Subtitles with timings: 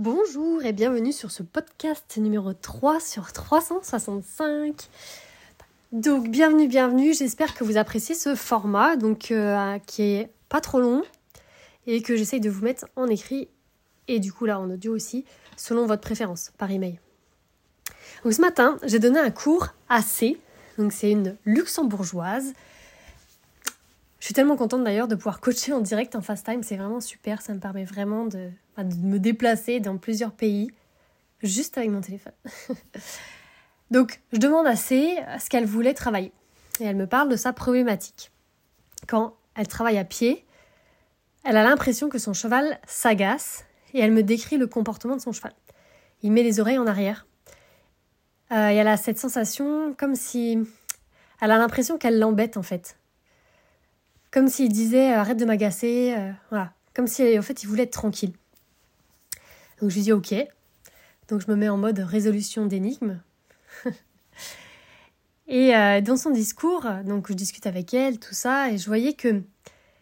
[0.00, 4.88] Bonjour et bienvenue sur ce podcast numéro 3 sur 365.
[5.92, 10.80] Donc bienvenue, bienvenue, j'espère que vous appréciez ce format donc euh, qui est pas trop
[10.80, 11.02] long
[11.86, 13.50] et que j'essaye de vous mettre en écrit
[14.08, 15.26] et du coup là en audio aussi
[15.58, 16.98] selon votre préférence par email.
[18.24, 20.40] Donc ce matin, j'ai donné un cours à C,
[20.78, 22.54] donc c'est une luxembourgeoise.
[24.20, 27.00] Je suis tellement contente d'ailleurs de pouvoir coacher en direct en fast time, c'est vraiment
[27.00, 30.70] super, ça me permet vraiment de me déplacer dans plusieurs pays
[31.42, 32.34] juste avec mon téléphone.
[33.90, 36.32] Donc, je demande à C ce qu'elle voulait travailler.
[36.80, 38.30] Et elle me parle de sa problématique.
[39.08, 40.44] Quand elle travaille à pied,
[41.44, 45.32] elle a l'impression que son cheval s'agace et elle me décrit le comportement de son
[45.32, 45.52] cheval.
[46.22, 47.26] Il met les oreilles en arrière.
[48.52, 50.58] Euh, et elle a cette sensation comme si...
[51.40, 52.96] Elle a l'impression qu'elle l'embête en fait.
[54.30, 56.14] Comme s'il disait arrête de m'agacer.
[56.16, 56.72] Euh, voilà.
[56.94, 58.32] Comme si en fait il voulait être tranquille.
[59.80, 60.34] Donc je lui dis ok.
[61.28, 63.20] Donc je me mets en mode résolution d'énigmes.
[65.46, 69.14] et euh, dans son discours, donc je discute avec elle, tout ça, et je voyais
[69.14, 69.42] que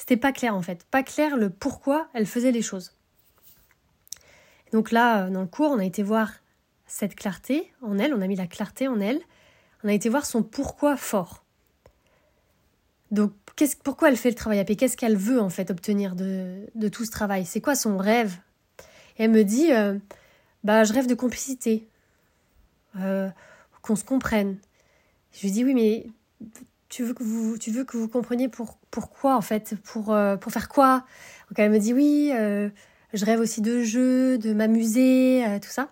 [0.00, 2.96] c'était pas clair en fait, pas clair le pourquoi elle faisait les choses.
[4.72, 6.32] donc là, euh, dans le cours, on a été voir
[6.86, 9.20] cette clarté en elle, on a mis la clarté en elle,
[9.84, 11.44] on a été voir son pourquoi fort.
[13.10, 13.32] Donc,
[13.82, 16.88] pourquoi elle fait le travail à pied Qu'est-ce qu'elle veut en fait obtenir de, de
[16.88, 17.44] tout ce travail?
[17.44, 18.36] C'est quoi son rêve?
[19.18, 19.98] Elle me dit euh,
[20.64, 21.86] Bah, je rêve de complicité,
[22.98, 23.28] euh,
[23.82, 24.56] qu'on se comprenne.
[25.32, 26.06] Je lui dis Oui, mais
[26.88, 29.74] tu veux que vous, tu veux que vous compreniez pour, pourquoi, en fait?
[29.82, 31.04] Pour, euh, pour faire quoi?
[31.56, 32.30] Elle me dit Oui,
[33.12, 35.90] je rêve aussi de jeux, de m'amuser, tout ça.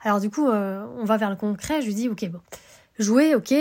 [0.00, 1.82] Alors, du coup, on va vers le concret.
[1.82, 2.40] Je lui dis Ok, bon,
[2.98, 3.54] jouer, ok,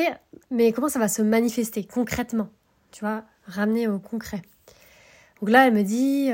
[0.49, 2.49] mais comment ça va se manifester concrètement
[2.91, 4.41] Tu vois, ramener au concret.
[5.39, 6.31] Donc là, elle me dit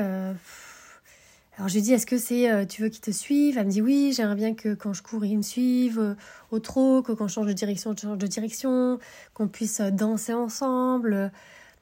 [1.58, 3.72] alors je lui dis est-ce que c'est euh, tu veux qu'ils te suivent Elle me
[3.72, 6.16] dit oui, j'aimerais bien que quand je cours ils me suivent euh,
[6.52, 9.00] au trot, que quand je change de direction, change de direction,
[9.34, 11.32] qu'on puisse euh, danser ensemble,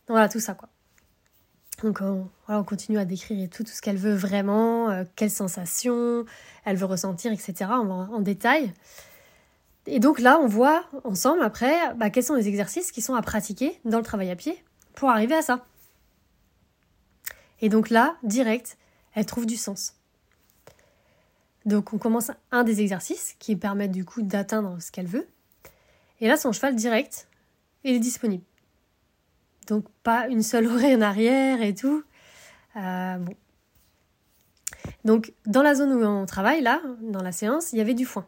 [0.07, 0.69] voilà tout ça quoi.
[1.83, 6.23] Donc on, voilà, on continue à décrire tout, tout ce qu'elle veut vraiment, quelles sensations
[6.63, 7.65] elle veut ressentir, etc.
[7.69, 8.71] en détail.
[9.87, 13.21] Et donc là, on voit ensemble après bah, quels sont les exercices qui sont à
[13.21, 14.63] pratiquer dans le travail à pied
[14.95, 15.63] pour arriver à ça.
[17.61, 18.77] Et donc là, direct,
[19.13, 19.95] elle trouve du sens.
[21.65, 25.27] Donc on commence un des exercices qui permettent du coup d'atteindre ce qu'elle veut.
[26.21, 27.27] Et là, son cheval direct,
[27.83, 28.43] il est disponible.
[29.67, 32.03] Donc pas une seule oreille en arrière et tout.
[32.75, 33.35] Euh, bon.
[35.03, 38.05] Donc dans la zone où on travaille, là, dans la séance, il y avait du
[38.05, 38.25] foin.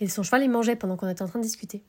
[0.00, 1.82] Et son cheval, il mangeait pendant qu'on était en train de discuter.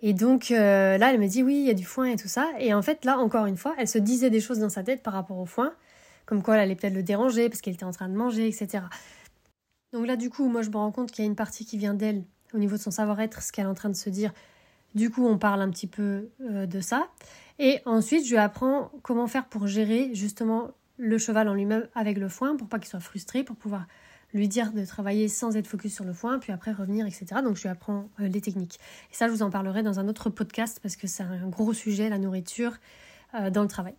[0.00, 2.28] Et donc euh, là, elle me dit oui, il y a du foin et tout
[2.28, 2.48] ça.
[2.58, 5.02] Et en fait, là, encore une fois, elle se disait des choses dans sa tête
[5.02, 5.72] par rapport au foin
[6.28, 8.84] comme quoi elle allait peut-être le déranger parce qu'elle était en train de manger, etc.
[9.94, 11.78] Donc là, du coup, moi, je me rends compte qu'il y a une partie qui
[11.78, 12.22] vient d'elle
[12.52, 14.34] au niveau de son savoir-être, ce qu'elle est en train de se dire.
[14.94, 17.08] Du coup, on parle un petit peu euh, de ça.
[17.58, 22.18] Et ensuite, je lui apprends comment faire pour gérer justement le cheval en lui-même avec
[22.18, 23.86] le foin, pour pas qu'il soit frustré, pour pouvoir
[24.34, 27.26] lui dire de travailler sans être focus sur le foin, puis après revenir, etc.
[27.42, 28.78] Donc je lui apprends euh, les techniques.
[29.10, 31.72] Et ça, je vous en parlerai dans un autre podcast parce que c'est un gros
[31.72, 32.76] sujet, la nourriture
[33.34, 33.94] euh, dans le travail.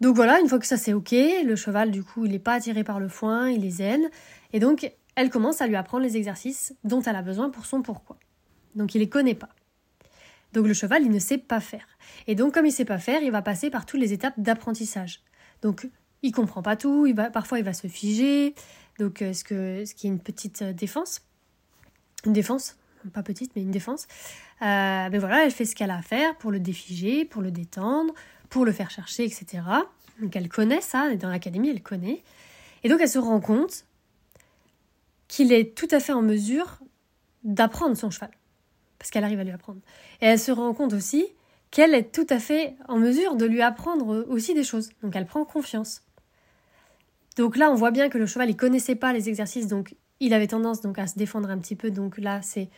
[0.00, 1.12] Donc voilà, une fois que ça c'est ok,
[1.44, 4.08] le cheval du coup il n'est pas attiré par le foin, il est zen,
[4.52, 7.82] et donc elle commence à lui apprendre les exercices dont elle a besoin pour son
[7.82, 8.16] pourquoi.
[8.76, 9.48] Donc il les connaît pas.
[10.52, 11.86] Donc le cheval il ne sait pas faire.
[12.28, 15.20] Et donc comme il sait pas faire, il va passer par toutes les étapes d'apprentissage.
[15.62, 15.88] Donc
[16.22, 18.54] il comprend pas tout, il parfois il va se figer,
[18.98, 21.22] donc euh, ce, qui est une petite euh, défense,
[22.24, 22.76] une défense,
[23.12, 24.06] pas petite mais une défense.
[24.62, 27.50] Euh, mais voilà, elle fait ce qu'elle a à faire pour le défiger, pour le
[27.50, 28.12] détendre,
[28.50, 29.62] pour le faire chercher, etc.
[30.20, 32.22] Donc elle connaît ça, dans l'académie, elle connaît.
[32.82, 33.84] Et donc elle se rend compte
[35.28, 36.80] qu'il est tout à fait en mesure
[37.44, 38.30] d'apprendre son cheval,
[38.98, 39.80] parce qu'elle arrive à lui apprendre.
[40.20, 41.26] Et elle se rend compte aussi
[41.70, 44.88] qu'elle est tout à fait en mesure de lui apprendre aussi des choses.
[45.02, 46.02] Donc elle prend confiance.
[47.38, 50.34] Donc là, on voit bien que le cheval, il connaissait pas les exercices, donc il
[50.34, 51.92] avait tendance donc à se défendre un petit peu.
[51.92, 52.68] Donc là, c'est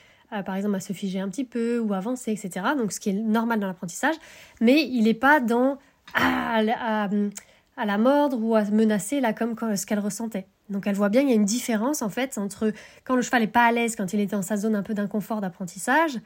[0.45, 2.67] par exemple à se figer un petit peu ou avancer, etc.
[2.77, 4.15] Donc ce qui est normal dans l'apprentissage,
[4.61, 5.79] mais il n'est pas dans
[6.15, 10.47] à, la mordre ou à menacer là comme ce qu'elle ressentait.
[10.69, 12.73] Donc elle voit bien il y a une différence en fait entre
[13.05, 14.93] quand le cheval n'est pas à l'aise, quand il est dans sa zone un peu
[14.95, 16.21] d'inconfort d'apprentissage,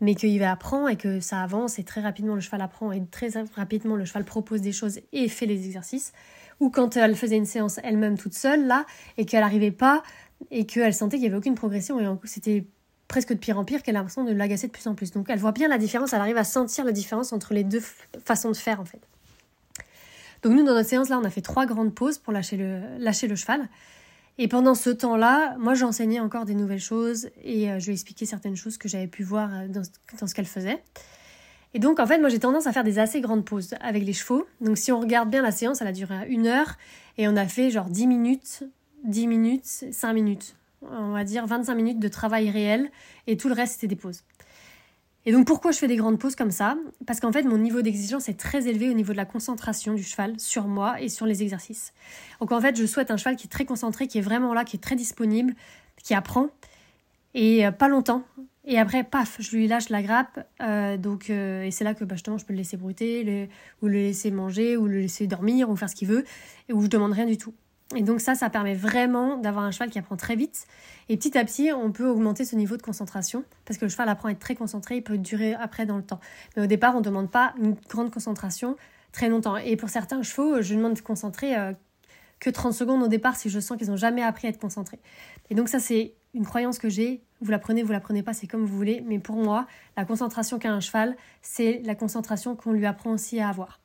[0.00, 3.30] mais qu'il apprend et que ça avance et très rapidement le cheval apprend et très
[3.54, 6.12] rapidement le cheval propose des choses et fait les exercices,
[6.60, 10.02] ou quand elle faisait une séance elle-même toute seule là et qu'elle n'arrivait pas
[10.50, 12.66] et qu'elle sentait qu'il n'y avait aucune progression et c'était
[13.08, 15.12] presque de pire en pire, qu'elle a l'impression de l'agacer de plus en plus.
[15.12, 17.82] Donc elle voit bien la différence, elle arrive à sentir la différence entre les deux
[18.24, 19.00] façons de faire en fait.
[20.42, 22.80] Donc nous, dans notre séance, là, on a fait trois grandes pauses pour lâcher le,
[22.98, 23.68] lâcher le cheval.
[24.38, 28.26] Et pendant ce temps-là, moi, j'enseignais encore des nouvelles choses et euh, je lui expliquais
[28.26, 30.82] certaines choses que j'avais pu voir euh, dans, ce qu'elle faisait.
[31.72, 34.12] Et donc, en fait, moi, j'ai tendance à faire des assez grandes pauses avec les
[34.12, 34.46] chevaux.
[34.60, 36.76] Donc, si on regarde bien la séance, elle a duré une heure
[37.16, 38.64] et on a fait genre 10 minutes,
[39.04, 40.54] 10 minutes, 5 minutes.
[40.82, 42.90] On va dire 25 minutes de travail réel
[43.26, 44.22] et tout le reste, c'était des pauses.
[45.26, 46.76] Et donc pourquoi je fais des grandes pauses comme ça?
[47.04, 50.04] Parce qu'en fait mon niveau d'exigence est très élevé au niveau de la concentration du
[50.04, 51.92] cheval sur moi et sur les exercices.
[52.40, 54.64] Donc en fait je souhaite un cheval qui est très concentré, qui est vraiment là,
[54.64, 55.54] qui est très disponible,
[56.02, 56.48] qui apprend
[57.34, 58.22] et euh, pas longtemps.
[58.64, 60.46] Et après paf, je lui lâche la grappe.
[60.60, 63.48] Euh, donc euh, et c'est là que bah, justement je peux le laisser brouter,
[63.82, 66.24] ou le laisser manger, ou le laisser dormir, ou faire ce qu'il veut,
[66.68, 67.52] et où je demande rien du tout.
[67.94, 70.66] Et donc ça, ça permet vraiment d'avoir un cheval qui apprend très vite.
[71.08, 74.08] Et petit à petit, on peut augmenter ce niveau de concentration parce que le cheval
[74.08, 76.18] apprend à être très concentré, il peut durer après dans le temps.
[76.56, 78.76] Mais au départ, on ne demande pas une grande concentration
[79.12, 79.56] très longtemps.
[79.56, 81.72] Et pour certains chevaux, je demande de concentrer euh,
[82.40, 84.98] que 30 secondes au départ si je sens qu'ils n'ont jamais appris à être concentrés.
[85.50, 87.22] Et donc ça, c'est une croyance que j'ai.
[87.40, 89.02] Vous la prenez, vous la prenez pas, c'est comme vous voulez.
[89.06, 89.66] Mais pour moi,
[89.96, 93.80] la concentration qu'a un cheval, c'est la concentration qu'on lui apprend aussi à avoir.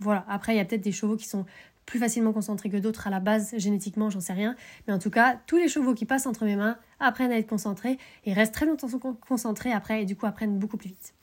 [0.00, 1.44] Voilà, après, il y a peut-être des chevaux qui sont
[1.90, 4.54] plus facilement concentrés que d'autres à la base, génétiquement, j'en sais rien.
[4.86, 7.48] Mais en tout cas, tous les chevaux qui passent entre mes mains apprennent à être
[7.48, 8.86] concentrés et restent très longtemps
[9.26, 11.14] concentrés après et du coup apprennent beaucoup plus vite.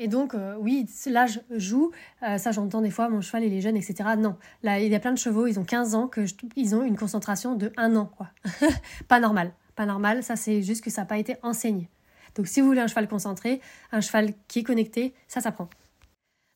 [0.00, 1.92] Et donc, euh, oui, là, je joue.
[2.24, 4.10] Euh, ça, j'entends des fois, mon cheval, il est jeune, etc.
[4.18, 4.36] Non.
[4.64, 6.24] Là, il y a plein de chevaux, ils ont 15 ans, que
[6.56, 8.30] ils ont une concentration de 1 an, quoi.
[9.08, 9.52] pas normal.
[9.76, 10.24] Pas normal.
[10.24, 11.88] Ça, c'est juste que ça n'a pas été enseigné.
[12.34, 13.60] Donc, si vous voulez un cheval concentré,
[13.92, 15.68] un cheval qui est connecté, ça s'apprend.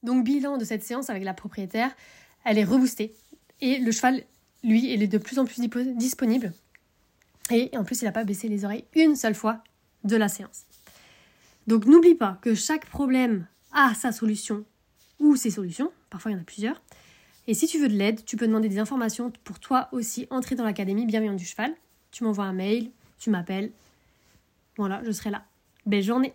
[0.03, 1.93] Donc, bilan de cette séance avec la propriétaire
[2.45, 3.15] elle est reboostée.
[3.61, 4.25] Et le cheval,
[4.65, 5.61] lui, il est de plus en plus
[5.97, 6.53] disponible.
[7.51, 9.63] Et en plus, il n'a pas baissé les oreilles une seule fois
[10.05, 10.65] de la séance.
[11.67, 14.65] Donc n'oublie pas que chaque problème a sa solution
[15.21, 15.93] ou ses solutions.
[16.11, 16.83] Parfois, il y en a plusieurs.
[17.47, 20.55] Et si tu veux de l'aide, tu peux demander des informations pour toi aussi entrer
[20.55, 21.75] dans l'académie Bienveillant du cheval.
[22.11, 23.73] Tu m'envoies un mail, tu m'appelles.
[24.77, 25.45] Voilà, je serai là.
[25.87, 26.35] Belle journée